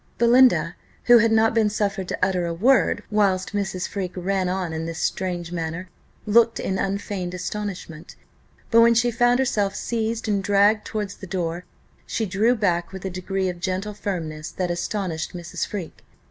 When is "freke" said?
3.87-4.15, 15.67-16.03